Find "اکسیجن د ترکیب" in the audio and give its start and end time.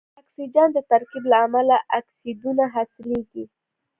0.21-1.23